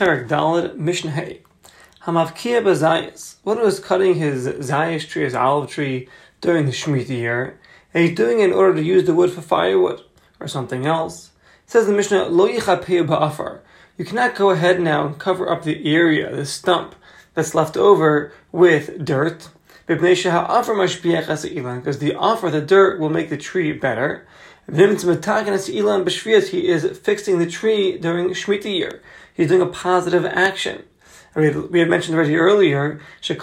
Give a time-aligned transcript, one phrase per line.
[0.00, 1.42] Perak Dalad Mishnah Hay.
[2.04, 3.34] Hamavkia Bazayas.
[3.42, 6.08] One is cutting his Zayas tree, his olive tree,
[6.40, 7.60] during the Shemitah year,
[7.92, 10.00] and he's doing it in order to use the wood for firewood
[10.40, 11.32] or something else.
[11.66, 13.60] It says the Mishnah, Lo Ba'afar.
[13.98, 16.94] You cannot go ahead now and cover up the area, the stump
[17.34, 19.50] that's left over with dirt.
[19.86, 24.26] Because the offer, the dirt, will make the tree better.
[24.70, 29.02] He is fixing the tree during Shemitah year.
[29.34, 30.84] He's doing a positive action.
[31.34, 33.36] We had mentioned already earlier, any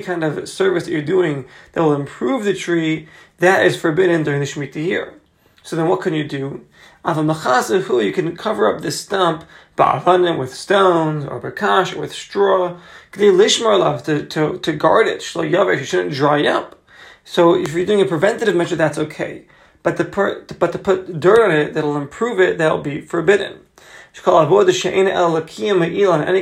[0.00, 4.38] kind of service that you're doing that will improve the tree, that is forbidden during
[4.40, 5.14] the Shemitah year.
[5.64, 6.64] So then what can you do?
[7.04, 9.44] You can cover up the stump
[9.76, 12.78] with stones or bakash with straw
[13.12, 15.16] to, to, to guard it.
[15.16, 16.77] It shouldn't dry up.
[17.30, 19.44] So if you're doing a preventative measure, that's okay.
[19.82, 23.58] But to put, but to put dirt on it that'll improve it, that'll be forbidden.
[24.26, 24.46] Any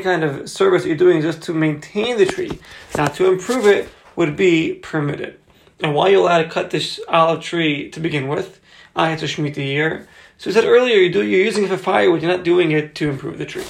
[0.00, 2.60] kind of service you're doing just to maintain the tree,
[2.96, 5.40] not to improve it, would be permitted.
[5.80, 8.60] And why are you allowed to cut this olive tree to begin with?
[8.94, 10.06] Ah, it's a Shemitah year.
[10.38, 12.94] So we said earlier, you do, you're using it for firewood, you're not doing it
[12.94, 13.66] to improve the tree.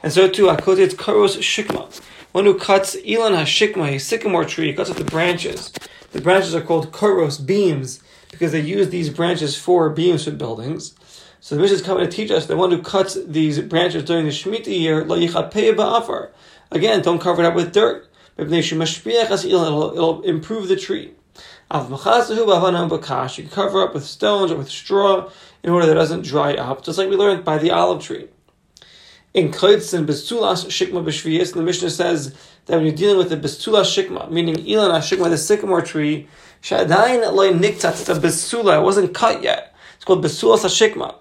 [0.00, 1.90] And so too, it's karos shikma.
[2.30, 5.72] One who cuts Ilan HaShikma, a sycamore tree, cuts off the branches.
[6.12, 10.94] The branches are called koros, beams, because they use these branches for beams for buildings.
[11.40, 14.26] So the Mishnah is coming to teach us the one who cuts these branches during
[14.26, 16.30] the Shemitah year, lo ba'afar.
[16.70, 18.08] Again, don't cover it up with dirt.
[18.36, 21.12] It'll, it'll improve the tree.
[21.72, 25.30] You can cover up with stones or with straw
[25.62, 28.28] in order that it doesn't dry up, just like we learned by the olive tree.
[29.32, 32.34] In Kaitzin Besulas Shikma B'Shviyas, the Mishnah says
[32.66, 36.26] that when you're dealing with the Besulas Shikma, meaning Ilan Shikma, the sycamore tree,
[36.62, 39.72] Shadain Loy Niktat, the Besula, it wasn't cut yet.
[39.94, 41.14] It's called Besulas Shikma.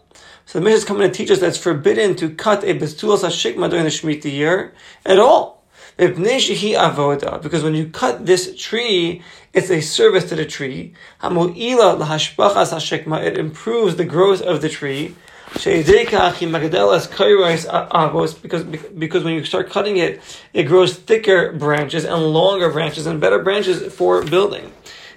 [0.47, 3.23] So the Mishnah is coming to teach us that it's forbidden to cut a Besulas
[3.25, 4.73] Shikma during the Shemitah year
[5.05, 5.63] at all.
[5.95, 9.21] Because when you cut this tree,
[9.53, 10.95] it's a service to the tree.
[11.21, 15.15] It improves the growth of the tree
[15.54, 15.86] because
[18.64, 20.21] because when you start cutting it,
[20.54, 24.71] it grows thicker branches and longer branches and better branches for building.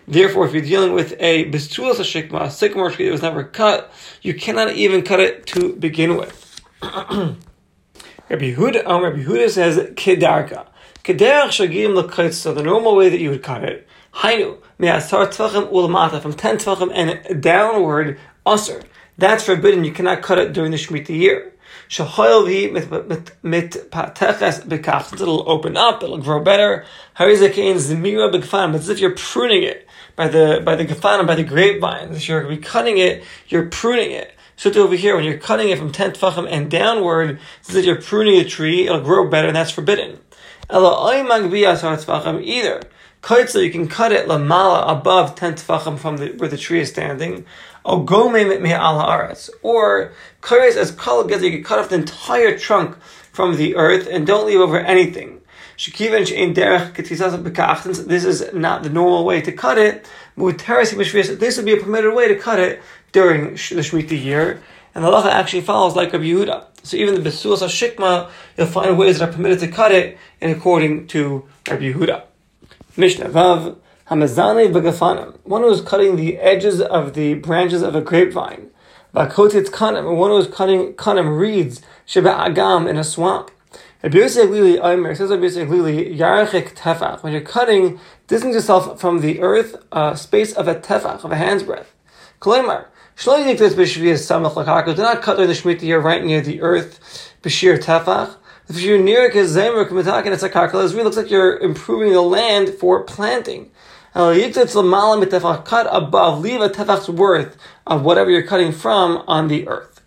[0.08, 3.92] Therefore, if you're dealing with a besulas shikma, a sycamore tree that was never cut,
[4.20, 6.60] you cannot even cut it to begin with.
[6.82, 10.66] Rabbi Huda, um, Rabbi Huda says kedarka.
[11.04, 12.32] Kederach shagim l'kayt.
[12.32, 16.56] So the normal way that you would cut it, hainu me'asar tvachim ulamata from ten
[16.56, 18.82] tvachim and downward usher.
[19.18, 19.84] That's forbidden.
[19.84, 21.52] You cannot cut it during the Shemitah year.
[21.88, 22.06] It'll
[25.48, 26.84] open up, it'll grow better.
[27.18, 29.86] It's as if you're pruning it
[30.16, 32.12] by the by the gefanim, by the grapevine.
[32.12, 34.34] If you're cutting it, you're pruning it.
[34.56, 37.84] So over here, when you're cutting it from 10 tfachim and downward, it's as if
[37.84, 40.20] you're pruning the tree, it'll grow better, and that's forbidden.
[40.70, 40.88] Either
[43.22, 46.88] Kaitza, you can cut it lamala above ten tefachim from the, where the tree is
[46.88, 47.46] standing.
[47.84, 48.06] Or
[50.40, 52.96] kares as kol you can cut off the entire trunk
[53.32, 55.40] from the earth and don't leave over anything.
[55.76, 57.10] This
[58.24, 60.06] is not the normal way to cut it.
[60.36, 64.62] This would be a permitted way to cut it during the Shemitah year.
[64.94, 66.66] And the halacha actually follows like Rabbi Yehuda.
[66.82, 70.50] So even the Besulas Shikma, you'll find ways that are permitted to cut it in
[70.50, 72.24] according to Rabbi Yehuda.
[72.96, 73.76] Mishnah Vav
[74.12, 75.38] Hamazane Bagafanim.
[75.44, 78.68] One who is cutting the edges of the branches of a grapevine.
[79.14, 80.18] Vakotit Kanim.
[80.18, 83.50] One who is cutting Kanim reeds Agam in a swamp.
[84.02, 84.12] When
[87.32, 91.62] you're cutting, distance yourself from the earth, uh, space of a tefach, of a hand's
[91.62, 91.94] breadth.
[92.38, 92.88] Kalimar.
[93.16, 93.30] Do
[95.02, 98.36] not cut during the Shemitah year right near the earth, Bashir tefach.
[98.68, 103.70] If you're near Kamatakin, it's a it looks like you're improving the land for planting.
[104.14, 107.56] Cut above, leave a tefach's worth
[107.86, 110.02] of whatever you're cutting from on the earth.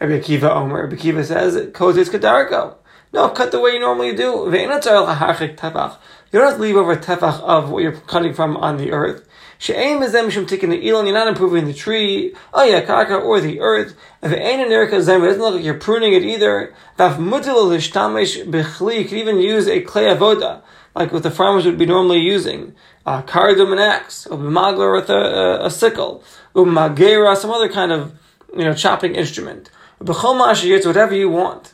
[0.00, 2.76] Rabbi Akiva Omer, Rabbi Akiva says, Kozis Kadarko.
[3.12, 4.50] No, cut the way you normally do.
[4.52, 9.26] You don't have to leave over tefach of what you're cutting from on the earth.
[9.58, 11.06] She'aim is them taking the elon.
[11.06, 13.96] You're not improving the tree, oh yeah, kaka or the earth.
[14.22, 16.74] If it ain't an erika zem, it doesn't look like you're pruning it either.
[16.98, 18.98] Vaf bechli.
[18.98, 20.62] You could even use a clay avoda,
[20.94, 22.74] like what the farmers would be normally using.
[23.06, 26.22] Uh, a cardum an axe, or b'magler with a, a, a sickle,
[26.54, 28.12] magera, some other kind of
[28.52, 29.70] you know chopping instrument.
[30.02, 31.72] Ma'ashiyitz, whatever you want.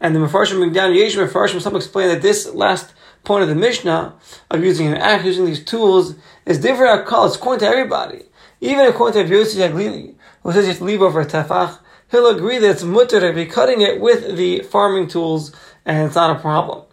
[0.00, 2.94] And the Mefarshim Migdan Yesh Mefarshim, some explain that this last
[3.24, 4.14] point of the Mishnah
[4.50, 6.14] of using an axe, using these tools,
[6.46, 7.26] is different call.
[7.26, 8.24] It's according to everybody.
[8.60, 11.78] Even according to Yossi HaGlili, who says you have to leave over a tefach,
[12.10, 15.54] he'll agree that it's mutter to be cutting it with the farming tools
[15.84, 16.84] and it's not a problem.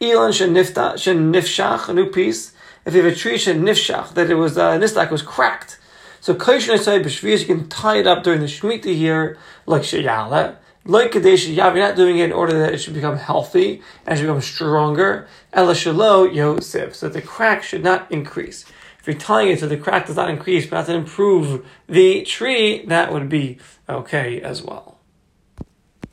[0.00, 2.52] Elon shenifshach, a new piece.
[2.84, 5.78] If you have a tree shenifshach, that it was, uh, nistak was cracked.
[6.20, 10.56] So kaishin say b'shvius, you can tie it up during the Shemitah here, like sheyala.
[10.84, 14.18] Like Kadesh Yav, you're not doing it in order that it should become healthy and
[14.18, 15.28] should become stronger.
[15.52, 16.96] Ela Shalo Yosef.
[16.96, 18.64] So the crack should not increase.
[18.98, 22.22] If you're tying it so the crack does not increase, but not to improve the
[22.22, 23.58] tree, that would be
[23.88, 24.98] okay as well.